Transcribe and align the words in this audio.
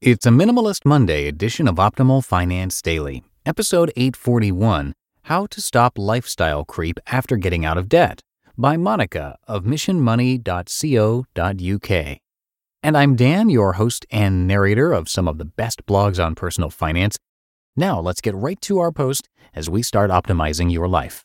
It's 0.00 0.26
a 0.26 0.28
Minimalist 0.28 0.84
Monday 0.84 1.26
edition 1.26 1.66
of 1.66 1.74
Optimal 1.74 2.24
Finance 2.24 2.80
Daily, 2.80 3.24
episode 3.44 3.90
841 3.96 4.92
How 5.22 5.46
to 5.46 5.60
Stop 5.60 5.98
Lifestyle 5.98 6.64
Creep 6.64 7.00
After 7.08 7.36
Getting 7.36 7.64
Out 7.64 7.76
of 7.76 7.88
Debt 7.88 8.20
by 8.56 8.76
Monica 8.76 9.36
of 9.48 9.64
missionmoney.co.uk. 9.64 12.18
And 12.80 12.96
I'm 12.96 13.16
Dan, 13.16 13.50
your 13.50 13.72
host 13.72 14.06
and 14.08 14.46
narrator 14.46 14.92
of 14.92 15.08
some 15.08 15.26
of 15.26 15.38
the 15.38 15.44
best 15.44 15.84
blogs 15.84 16.24
on 16.24 16.36
personal 16.36 16.70
finance. 16.70 17.18
Now 17.74 17.98
let's 17.98 18.20
get 18.20 18.36
right 18.36 18.60
to 18.60 18.78
our 18.78 18.92
post 18.92 19.28
as 19.52 19.68
we 19.68 19.82
start 19.82 20.12
optimizing 20.12 20.72
your 20.72 20.86
life. 20.86 21.24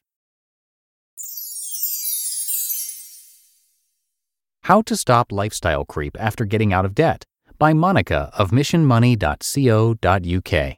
How 4.64 4.82
to 4.82 4.98
Stop 4.98 5.32
Lifestyle 5.32 5.86
Creep 5.86 6.18
After 6.20 6.44
Getting 6.44 6.74
Out 6.74 6.86
of 6.86 6.96
Debt 6.96 7.28
by 7.58 7.73
Monica 7.73 8.32
of 8.38 8.52
missionmoney.co.uk. 8.52 10.78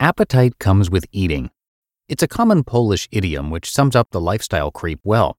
Appetite 0.00 0.58
comes 0.58 0.90
with 0.90 1.06
eating. 1.12 1.50
It's 2.08 2.22
a 2.22 2.28
common 2.28 2.64
Polish 2.64 3.08
idiom 3.10 3.50
which 3.50 3.70
sums 3.70 3.96
up 3.96 4.10
the 4.10 4.20
lifestyle 4.20 4.70
creep 4.70 5.00
well. 5.04 5.36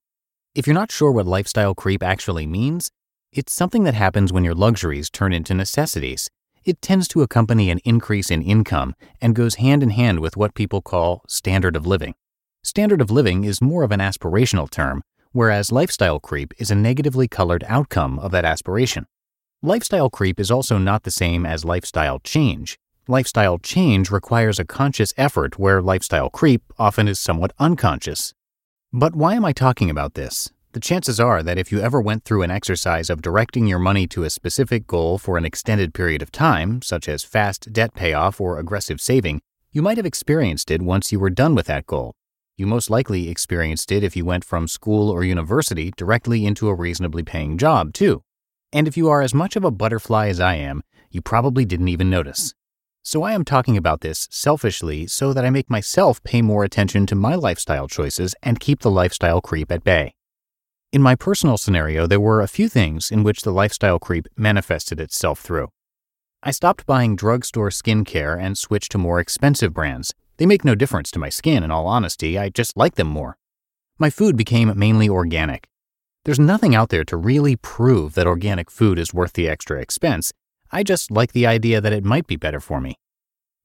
If 0.54 0.66
you're 0.66 0.74
not 0.74 0.90
sure 0.90 1.12
what 1.12 1.26
lifestyle 1.26 1.74
creep 1.74 2.02
actually 2.02 2.46
means, 2.46 2.90
it's 3.32 3.54
something 3.54 3.84
that 3.84 3.94
happens 3.94 4.32
when 4.32 4.44
your 4.44 4.54
luxuries 4.54 5.10
turn 5.10 5.32
into 5.32 5.52
necessities. 5.52 6.30
It 6.64 6.80
tends 6.80 7.06
to 7.08 7.22
accompany 7.22 7.70
an 7.70 7.80
increase 7.84 8.30
in 8.30 8.42
income 8.42 8.94
and 9.20 9.34
goes 9.34 9.56
hand 9.56 9.82
in 9.82 9.90
hand 9.90 10.20
with 10.20 10.36
what 10.36 10.54
people 10.54 10.82
call 10.82 11.22
standard 11.28 11.76
of 11.76 11.86
living. 11.86 12.14
Standard 12.64 13.00
of 13.00 13.10
living 13.10 13.44
is 13.44 13.60
more 13.60 13.84
of 13.84 13.92
an 13.92 14.00
aspirational 14.00 14.68
term, 14.68 15.02
whereas 15.32 15.70
lifestyle 15.70 16.18
creep 16.18 16.52
is 16.58 16.70
a 16.70 16.74
negatively 16.74 17.28
colored 17.28 17.64
outcome 17.68 18.18
of 18.18 18.32
that 18.32 18.44
aspiration. 18.44 19.06
Lifestyle 19.62 20.10
creep 20.10 20.38
is 20.38 20.50
also 20.50 20.76
not 20.76 21.04
the 21.04 21.10
same 21.10 21.46
as 21.46 21.64
lifestyle 21.64 22.18
change. 22.18 22.78
Lifestyle 23.08 23.58
change 23.58 24.10
requires 24.10 24.58
a 24.58 24.66
conscious 24.66 25.14
effort, 25.16 25.58
where 25.58 25.80
lifestyle 25.80 26.28
creep 26.28 26.62
often 26.78 27.08
is 27.08 27.18
somewhat 27.18 27.54
unconscious. 27.58 28.34
But 28.92 29.16
why 29.16 29.34
am 29.34 29.46
I 29.46 29.52
talking 29.54 29.88
about 29.88 30.12
this? 30.12 30.50
The 30.72 30.80
chances 30.80 31.18
are 31.18 31.42
that 31.42 31.56
if 31.56 31.72
you 31.72 31.80
ever 31.80 32.02
went 32.02 32.24
through 32.24 32.42
an 32.42 32.50
exercise 32.50 33.08
of 33.08 33.22
directing 33.22 33.66
your 33.66 33.78
money 33.78 34.06
to 34.08 34.24
a 34.24 34.30
specific 34.30 34.86
goal 34.86 35.16
for 35.16 35.38
an 35.38 35.46
extended 35.46 35.94
period 35.94 36.20
of 36.20 36.30
time, 36.30 36.82
such 36.82 37.08
as 37.08 37.24
fast 37.24 37.72
debt 37.72 37.94
payoff 37.94 38.38
or 38.38 38.58
aggressive 38.58 39.00
saving, 39.00 39.40
you 39.72 39.80
might 39.80 39.96
have 39.96 40.04
experienced 40.04 40.70
it 40.70 40.82
once 40.82 41.10
you 41.10 41.18
were 41.18 41.30
done 41.30 41.54
with 41.54 41.66
that 41.66 41.86
goal. 41.86 42.12
You 42.58 42.66
most 42.66 42.90
likely 42.90 43.30
experienced 43.30 43.90
it 43.90 44.04
if 44.04 44.16
you 44.16 44.26
went 44.26 44.44
from 44.44 44.68
school 44.68 45.08
or 45.08 45.24
university 45.24 45.92
directly 45.96 46.44
into 46.44 46.68
a 46.68 46.74
reasonably 46.74 47.22
paying 47.22 47.56
job, 47.56 47.94
too. 47.94 48.22
And 48.76 48.86
if 48.86 48.94
you 48.94 49.08
are 49.08 49.22
as 49.22 49.32
much 49.32 49.56
of 49.56 49.64
a 49.64 49.70
butterfly 49.70 50.28
as 50.28 50.38
I 50.38 50.56
am, 50.56 50.82
you 51.10 51.22
probably 51.22 51.64
didn't 51.64 51.88
even 51.88 52.10
notice. 52.10 52.52
So 53.02 53.22
I 53.22 53.32
am 53.32 53.42
talking 53.42 53.74
about 53.74 54.02
this 54.02 54.28
selfishly 54.30 55.06
so 55.06 55.32
that 55.32 55.46
I 55.46 55.48
make 55.48 55.70
myself 55.70 56.22
pay 56.24 56.42
more 56.42 56.62
attention 56.62 57.06
to 57.06 57.14
my 57.14 57.36
lifestyle 57.36 57.88
choices 57.88 58.34
and 58.42 58.60
keep 58.60 58.80
the 58.80 58.90
lifestyle 58.90 59.40
creep 59.40 59.72
at 59.72 59.82
bay. 59.82 60.14
In 60.92 61.00
my 61.00 61.14
personal 61.14 61.56
scenario, 61.56 62.06
there 62.06 62.20
were 62.20 62.42
a 62.42 62.48
few 62.48 62.68
things 62.68 63.10
in 63.10 63.22
which 63.22 63.40
the 63.40 63.50
lifestyle 63.50 63.98
creep 63.98 64.28
manifested 64.36 65.00
itself 65.00 65.40
through. 65.40 65.68
I 66.42 66.50
stopped 66.50 66.84
buying 66.84 67.16
drugstore 67.16 67.70
skincare 67.70 68.38
and 68.38 68.58
switched 68.58 68.92
to 68.92 68.98
more 68.98 69.20
expensive 69.20 69.72
brands. 69.72 70.12
They 70.36 70.44
make 70.44 70.66
no 70.66 70.74
difference 70.74 71.10
to 71.12 71.18
my 71.18 71.30
skin, 71.30 71.62
in 71.62 71.70
all 71.70 71.86
honesty, 71.86 72.38
I 72.38 72.50
just 72.50 72.76
like 72.76 72.96
them 72.96 73.08
more. 73.08 73.38
My 73.98 74.10
food 74.10 74.36
became 74.36 74.70
mainly 74.78 75.08
organic. 75.08 75.66
There's 76.26 76.40
nothing 76.40 76.74
out 76.74 76.88
there 76.88 77.04
to 77.04 77.16
really 77.16 77.54
prove 77.54 78.14
that 78.14 78.26
organic 78.26 78.68
food 78.68 78.98
is 78.98 79.14
worth 79.14 79.34
the 79.34 79.48
extra 79.48 79.80
expense. 79.80 80.32
I 80.72 80.82
just 80.82 81.12
like 81.12 81.30
the 81.30 81.46
idea 81.46 81.80
that 81.80 81.92
it 81.92 82.04
might 82.04 82.26
be 82.26 82.34
better 82.34 82.58
for 82.58 82.80
me. 82.80 82.96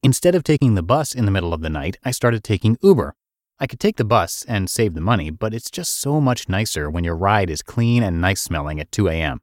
Instead 0.04 0.36
of 0.36 0.44
taking 0.44 0.76
the 0.76 0.84
bus 0.84 1.16
in 1.16 1.26
the 1.26 1.32
middle 1.32 1.56
of 1.56 1.62
the 1.62 1.72
night, 1.72 1.98
I 2.06 2.12
started 2.12 2.44
taking 2.44 2.78
Uber. 2.84 3.16
I 3.60 3.66
could 3.66 3.80
take 3.80 3.98
the 3.98 4.06
bus 4.06 4.46
and 4.48 4.70
save 4.70 4.94
the 4.94 5.02
money, 5.02 5.32
but 5.32 5.56
it's 5.56 5.72
just 5.72 6.00
so 6.00 6.22
much 6.22 6.50
nicer 6.50 6.88
when 6.88 7.04
your 7.04 7.16
ride 7.16 7.50
is 7.50 7.64
clean 7.64 8.04
and 8.04 8.22
nice 8.22 8.42
smelling 8.42 8.80
at 8.80 8.92
2 8.92 9.08
a.m. 9.08 9.40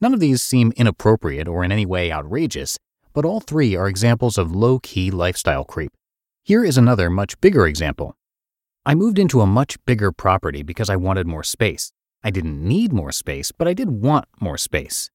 None 0.00 0.14
of 0.14 0.20
these 0.20 0.40
seem 0.40 0.72
inappropriate 0.76 1.48
or 1.48 1.64
in 1.64 1.72
any 1.72 1.86
way 1.86 2.12
outrageous, 2.12 2.78
but 3.12 3.24
all 3.24 3.40
three 3.40 3.74
are 3.74 3.88
examples 3.88 4.38
of 4.38 4.54
low 4.54 4.78
key 4.78 5.10
lifestyle 5.10 5.64
creep. 5.64 5.90
Here 6.44 6.64
is 6.64 6.78
another 6.78 7.10
much 7.10 7.40
bigger 7.40 7.66
example. 7.66 8.14
I 8.86 8.94
moved 8.94 9.18
into 9.18 9.40
a 9.40 9.46
much 9.46 9.76
bigger 9.86 10.12
property 10.12 10.62
because 10.62 10.88
I 10.88 10.94
wanted 10.94 11.26
more 11.26 11.42
space. 11.42 11.90
I 12.24 12.30
didn't 12.30 12.66
need 12.66 12.90
more 12.90 13.12
space, 13.12 13.52
but 13.52 13.68
I 13.68 13.74
did 13.74 13.90
want 13.90 14.24
more 14.40 14.56
space. 14.56 15.10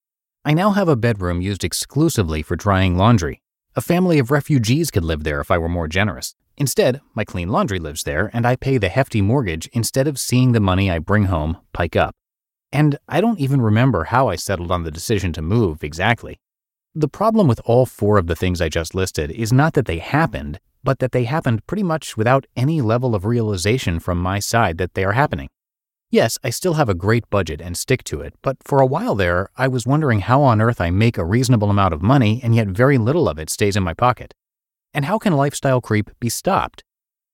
I 0.45 0.53
now 0.53 0.69
have 0.71 0.87
a 0.87 0.95
bedroom 0.95 1.41
used 1.41 1.63
exclusively 1.63 2.43
for 2.43 2.55
drying 2.55 2.97
laundry. 2.97 3.41
A 3.75 3.81
family 3.81 4.19
of 4.19 4.29
refugees 4.29 4.91
could 4.91 5.03
live 5.03 5.23
there 5.23 5.41
if 5.41 5.49
I 5.49 5.57
were 5.57 5.67
more 5.67 5.87
generous. 5.87 6.35
Instead, 6.55 7.01
my 7.15 7.25
clean 7.25 7.49
laundry 7.49 7.79
lives 7.79 8.03
there, 8.03 8.29
and 8.31 8.45
I 8.45 8.55
pay 8.55 8.77
the 8.77 8.89
hefty 8.89 9.21
mortgage 9.21 9.67
instead 9.73 10.07
of 10.07 10.19
seeing 10.19 10.51
the 10.51 10.59
money 10.59 10.91
I 10.91 10.99
bring 10.99 11.25
home 11.25 11.57
pike 11.73 11.95
up. 11.95 12.13
And 12.71 12.99
I 13.07 13.21
don't 13.21 13.39
even 13.39 13.59
remember 13.59 14.03
how 14.05 14.27
I 14.27 14.35
settled 14.35 14.69
on 14.69 14.83
the 14.83 14.91
decision 14.91 15.33
to 15.33 15.41
move 15.41 15.83
exactly. 15.83 16.39
The 16.93 17.07
problem 17.07 17.47
with 17.47 17.61
all 17.65 17.87
four 17.87 18.19
of 18.19 18.27
the 18.27 18.35
things 18.35 18.61
I 18.61 18.69
just 18.69 18.93
listed 18.93 19.31
is 19.31 19.51
not 19.51 19.73
that 19.73 19.87
they 19.87 19.97
happened, 19.97 20.59
but 20.83 20.99
that 20.99 21.11
they 21.11 21.23
happened 21.23 21.65
pretty 21.65 21.83
much 21.83 22.17
without 22.17 22.45
any 22.55 22.81
level 22.81 23.15
of 23.15 23.25
realization 23.25 23.99
from 23.99 24.19
my 24.19 24.37
side 24.37 24.77
that 24.77 24.93
they 24.93 25.03
are 25.03 25.13
happening. 25.13 25.49
Yes, 26.11 26.39
I 26.43 26.49
still 26.49 26.73
have 26.73 26.89
a 26.89 26.95
great 26.95 27.29
budget 27.29 27.61
and 27.61 27.77
stick 27.77 28.03
to 28.05 28.21
it, 28.21 28.33
but 28.41 28.57
for 28.63 28.81
a 28.81 28.85
while 28.85 29.13
there, 29.13 29.49
I 29.55 29.67
was 29.67 29.85
wondering 29.85 30.21
how 30.21 30.41
on 30.41 30.59
earth 30.59 30.81
I 30.81 30.89
make 30.89 31.19
a 31.19 31.25
reasonable 31.25 31.69
amount 31.69 31.93
of 31.93 32.01
money 32.01 32.41
and 32.43 32.55
yet 32.55 32.67
very 32.67 32.97
little 32.97 33.29
of 33.29 33.37
it 33.37 33.51
stays 33.51 33.75
in 33.75 33.83
my 33.83 33.93
pocket. 33.93 34.33
And 34.91 35.05
how 35.05 35.19
can 35.19 35.33
lifestyle 35.33 35.81
creep 35.81 36.09
be 36.19 36.29
stopped? 36.29 36.83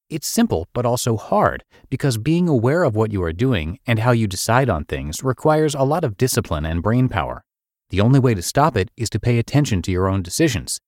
It's 0.09 0.27
simple, 0.27 0.67
but 0.73 0.85
also 0.85 1.15
hard, 1.15 1.63
because 1.89 2.17
being 2.17 2.49
aware 2.49 2.83
of 2.83 2.97
what 2.97 3.13
you 3.13 3.23
are 3.23 3.31
doing 3.31 3.79
and 3.87 3.99
how 3.99 4.11
you 4.11 4.27
decide 4.27 4.69
on 4.69 4.83
things 4.83 5.23
requires 5.23 5.73
a 5.73 5.83
lot 5.83 6.03
of 6.03 6.17
discipline 6.17 6.65
and 6.65 6.83
brain 6.83 7.07
power. 7.07 7.45
The 7.91 8.01
only 8.01 8.19
way 8.19 8.33
to 8.33 8.41
stop 8.41 8.75
it 8.75 8.91
is 8.97 9.09
to 9.11 9.21
pay 9.21 9.39
attention 9.39 9.83
to 9.83 9.91
your 9.91 10.09
own 10.09 10.21
decisions. 10.21 10.81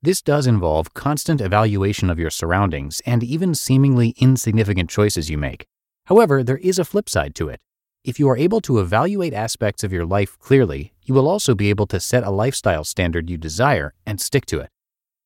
This 0.00 0.22
does 0.22 0.46
involve 0.46 0.94
constant 0.94 1.40
evaluation 1.40 2.10
of 2.10 2.18
your 2.18 2.30
surroundings 2.30 3.02
and 3.04 3.24
even 3.24 3.56
seemingly 3.56 4.14
insignificant 4.18 4.88
choices 4.88 5.30
you 5.30 5.36
make. 5.36 5.66
However, 6.06 6.42
there 6.42 6.58
is 6.58 6.78
a 6.78 6.84
flip 6.84 7.08
side 7.08 7.34
to 7.36 7.48
it. 7.48 7.60
If 8.04 8.20
you 8.20 8.28
are 8.28 8.36
able 8.36 8.60
to 8.62 8.80
evaluate 8.80 9.32
aspects 9.32 9.82
of 9.82 9.92
your 9.92 10.04
life 10.04 10.38
clearly, 10.38 10.92
you 11.04 11.14
will 11.14 11.26
also 11.26 11.54
be 11.54 11.70
able 11.70 11.86
to 11.86 12.00
set 12.00 12.22
a 12.22 12.30
lifestyle 12.30 12.84
standard 12.84 13.30
you 13.30 13.38
desire 13.38 13.94
and 14.04 14.20
stick 14.20 14.44
to 14.46 14.60
it. 14.60 14.68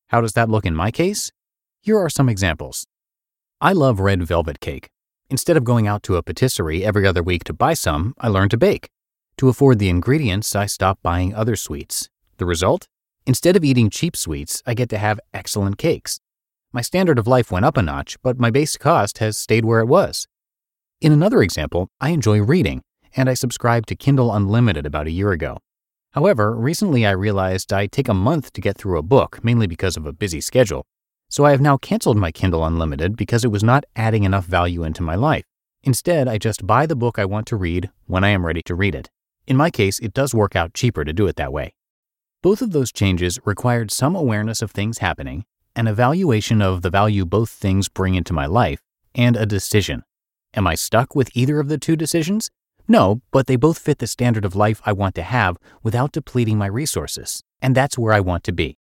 How 0.08 0.20
does 0.20 0.34
that 0.34 0.48
look 0.48 0.64
in 0.64 0.76
my 0.76 0.90
case? 0.90 1.32
Here 1.80 1.98
are 1.98 2.08
some 2.08 2.28
examples. 2.28 2.86
I 3.60 3.72
love 3.72 3.98
red 3.98 4.22
velvet 4.22 4.60
cake. 4.60 4.90
Instead 5.28 5.56
of 5.56 5.64
going 5.64 5.88
out 5.88 6.02
to 6.04 6.16
a 6.16 6.22
patisserie 6.22 6.84
every 6.84 7.06
other 7.06 7.22
week 7.22 7.44
to 7.44 7.52
buy 7.52 7.74
some, 7.74 8.14
I 8.18 8.28
learned 8.28 8.52
to 8.52 8.56
bake. 8.56 8.88
To 9.38 9.48
afford 9.48 9.78
the 9.78 9.88
ingredients, 9.88 10.54
I 10.54 10.66
stopped 10.66 11.02
buying 11.02 11.34
other 11.34 11.56
sweets. 11.56 12.08
The 12.38 12.46
result? 12.46 12.86
Instead 13.26 13.56
of 13.56 13.64
eating 13.64 13.90
cheap 13.90 14.16
sweets, 14.16 14.62
I 14.64 14.74
get 14.74 14.88
to 14.90 14.98
have 14.98 15.20
excellent 15.34 15.76
cakes. 15.76 16.20
My 16.72 16.82
standard 16.82 17.18
of 17.18 17.26
life 17.26 17.50
went 17.50 17.64
up 17.64 17.76
a 17.76 17.82
notch, 17.82 18.16
but 18.22 18.38
my 18.38 18.50
base 18.50 18.76
cost 18.76 19.18
has 19.18 19.36
stayed 19.36 19.64
where 19.64 19.80
it 19.80 19.86
was. 19.86 20.28
In 21.00 21.12
another 21.12 21.44
example, 21.44 21.88
I 22.00 22.10
enjoy 22.10 22.40
reading, 22.42 22.82
and 23.14 23.30
I 23.30 23.34
subscribed 23.34 23.88
to 23.88 23.94
Kindle 23.94 24.34
Unlimited 24.34 24.84
about 24.84 25.06
a 25.06 25.12
year 25.12 25.30
ago. 25.30 25.58
However, 26.10 26.56
recently 26.56 27.06
I 27.06 27.12
realized 27.12 27.72
I 27.72 27.86
take 27.86 28.08
a 28.08 28.14
month 28.14 28.52
to 28.54 28.60
get 28.60 28.76
through 28.76 28.98
a 28.98 29.02
book, 29.02 29.38
mainly 29.44 29.68
because 29.68 29.96
of 29.96 30.06
a 30.06 30.12
busy 30.12 30.40
schedule. 30.40 30.86
So 31.30 31.44
I 31.44 31.52
have 31.52 31.60
now 31.60 31.76
canceled 31.76 32.16
my 32.16 32.32
Kindle 32.32 32.64
Unlimited 32.64 33.16
because 33.16 33.44
it 33.44 33.52
was 33.52 33.62
not 33.62 33.84
adding 33.94 34.24
enough 34.24 34.46
value 34.46 34.82
into 34.82 35.04
my 35.04 35.14
life. 35.14 35.44
Instead, 35.84 36.26
I 36.26 36.36
just 36.36 36.66
buy 36.66 36.84
the 36.84 36.96
book 36.96 37.16
I 37.16 37.24
want 37.26 37.46
to 37.46 37.56
read 37.56 37.90
when 38.06 38.24
I 38.24 38.30
am 38.30 38.44
ready 38.44 38.62
to 38.62 38.74
read 38.74 38.96
it. 38.96 39.08
In 39.46 39.56
my 39.56 39.70
case, 39.70 40.00
it 40.00 40.12
does 40.12 40.34
work 40.34 40.56
out 40.56 40.74
cheaper 40.74 41.04
to 41.04 41.12
do 41.12 41.28
it 41.28 41.36
that 41.36 41.52
way. 41.52 41.74
Both 42.42 42.60
of 42.60 42.72
those 42.72 42.90
changes 42.90 43.38
required 43.44 43.92
some 43.92 44.16
awareness 44.16 44.62
of 44.62 44.72
things 44.72 44.98
happening, 44.98 45.44
an 45.76 45.86
evaluation 45.86 46.60
of 46.60 46.82
the 46.82 46.90
value 46.90 47.24
both 47.24 47.50
things 47.50 47.88
bring 47.88 48.16
into 48.16 48.32
my 48.32 48.46
life, 48.46 48.82
and 49.14 49.36
a 49.36 49.46
decision. 49.46 50.02
Am 50.54 50.66
I 50.66 50.74
stuck 50.74 51.14
with 51.14 51.30
either 51.34 51.60
of 51.60 51.68
the 51.68 51.78
two 51.78 51.96
decisions? 51.96 52.50
No, 52.88 53.20
but 53.30 53.46
they 53.46 53.56
both 53.56 53.78
fit 53.78 53.98
the 53.98 54.06
standard 54.06 54.44
of 54.44 54.56
life 54.56 54.80
I 54.86 54.92
want 54.92 55.14
to 55.16 55.22
have 55.22 55.58
without 55.82 56.12
depleting 56.12 56.56
my 56.56 56.66
resources. 56.66 57.42
And 57.60 57.74
that's 57.74 57.98
where 57.98 58.14
I 58.14 58.20
want 58.20 58.44
to 58.44 58.52
be. 58.52 58.76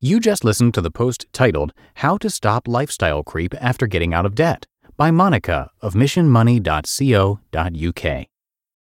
You 0.00 0.20
just 0.20 0.44
listened 0.44 0.74
to 0.74 0.80
the 0.80 0.92
post 0.92 1.26
titled 1.32 1.72
How 1.94 2.18
to 2.18 2.30
Stop 2.30 2.68
Lifestyle 2.68 3.24
Creep 3.24 3.52
After 3.60 3.88
Getting 3.88 4.14
Out 4.14 4.24
of 4.24 4.36
Debt 4.36 4.64
by 4.96 5.10
Monica 5.10 5.70
of 5.82 5.94
missionmoney.co.uk. 5.94 8.26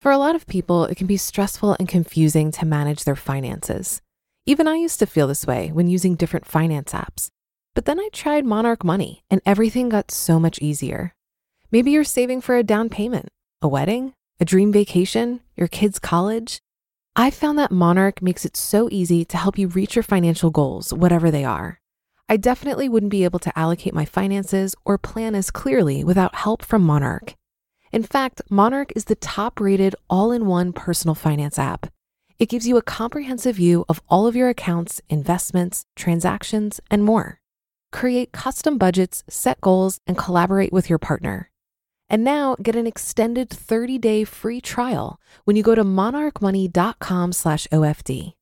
For 0.01 0.11
a 0.11 0.17
lot 0.17 0.35
of 0.35 0.47
people, 0.47 0.85
it 0.85 0.95
can 0.95 1.07
be 1.07 1.17
stressful 1.17 1.77
and 1.79 1.87
confusing 1.87 2.51
to 2.53 2.65
manage 2.65 3.03
their 3.03 3.15
finances. 3.15 4.01
Even 4.45 4.67
I 4.67 4.75
used 4.75 4.99
to 4.99 5.05
feel 5.05 5.27
this 5.27 5.47
way 5.47 5.71
when 5.71 5.87
using 5.87 6.15
different 6.15 6.45
finance 6.45 6.91
apps. 6.91 7.29
But 7.75 7.85
then 7.85 7.99
I 7.99 8.09
tried 8.13 8.45
Monarch 8.45 8.83
Money 8.83 9.23
and 9.31 9.41
everything 9.45 9.89
got 9.89 10.11
so 10.11 10.39
much 10.39 10.59
easier. 10.59 11.15
Maybe 11.71 11.89
you're 11.89 12.03
saving 12.03 12.41
for 12.41 12.55
a 12.55 12.63
down 12.63 12.89
payment, 12.89 13.29
a 13.61 13.67
wedding, 13.67 14.13
a 14.39 14.45
dream 14.45 14.71
vacation, 14.71 15.41
your 15.55 15.67
kids' 15.67 15.97
college. 15.97 16.59
I 17.15 17.31
found 17.31 17.57
that 17.57 17.71
Monarch 17.71 18.21
makes 18.21 18.45
it 18.45 18.55
so 18.55 18.89
easy 18.91 19.25
to 19.25 19.37
help 19.37 19.57
you 19.57 19.67
reach 19.67 19.95
your 19.95 20.03
financial 20.03 20.51
goals, 20.51 20.93
whatever 20.93 21.31
they 21.31 21.43
are. 21.43 21.79
I 22.29 22.37
definitely 22.37 22.89
wouldn't 22.89 23.11
be 23.11 23.23
able 23.23 23.39
to 23.39 23.57
allocate 23.57 23.93
my 23.93 24.05
finances 24.05 24.75
or 24.85 24.99
plan 24.99 25.33
as 25.33 25.49
clearly 25.49 26.03
without 26.03 26.35
help 26.35 26.63
from 26.63 26.83
Monarch. 26.83 27.33
In 27.91 28.03
fact, 28.03 28.41
Monarch 28.49 28.93
is 28.95 29.05
the 29.05 29.15
top 29.15 29.59
rated 29.59 29.95
all 30.11 30.31
in 30.31 30.45
one 30.45 30.73
personal 30.73 31.15
finance 31.15 31.57
app. 31.57 31.87
It 32.37 32.49
gives 32.49 32.67
you 32.67 32.77
a 32.77 32.83
comprehensive 32.83 33.55
view 33.55 33.83
of 33.89 34.01
all 34.09 34.27
of 34.27 34.35
your 34.35 34.49
accounts, 34.49 35.01
investments, 35.09 35.85
transactions, 35.95 36.79
and 36.91 37.03
more 37.03 37.39
create 37.93 38.33
custom 38.33 38.77
budgets, 38.77 39.23
set 39.29 39.61
goals, 39.61 39.99
and 40.05 40.17
collaborate 40.17 40.73
with 40.73 40.89
your 40.89 40.99
partner. 40.99 41.49
And 42.09 42.25
now 42.25 42.57
get 42.61 42.75
an 42.75 42.85
extended 42.85 43.49
30-day 43.49 44.25
free 44.25 44.59
trial 44.59 45.21
when 45.45 45.55
you 45.55 45.63
go 45.63 45.75
to 45.75 45.85
monarchmoney.com/ofd. 45.85 48.33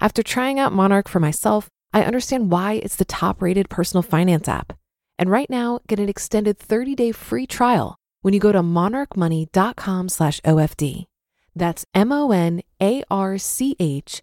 After 0.00 0.22
trying 0.22 0.60
out 0.60 0.72
Monarch 0.72 1.08
for 1.08 1.18
myself, 1.18 1.68
I 1.92 2.04
understand 2.04 2.52
why 2.52 2.74
it's 2.74 2.94
the 2.94 3.04
top-rated 3.04 3.68
personal 3.68 4.02
finance 4.02 4.46
app. 4.46 4.74
And 5.18 5.28
right 5.28 5.50
now, 5.50 5.80
get 5.88 5.98
an 5.98 6.08
extended 6.08 6.60
30-day 6.60 7.10
free 7.10 7.46
trial 7.46 7.96
when 8.22 8.34
you 8.34 8.40
go 8.40 8.52
to 8.52 8.62
monarchmoney.com/ofd. 8.62 11.04
That's 11.56 11.84
M 11.92 12.12
O 12.12 12.30
N 12.30 12.62
A 12.80 13.02
R 13.10 13.38
C 13.38 13.74
H 13.80 14.22